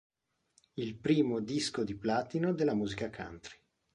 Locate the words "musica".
2.73-3.11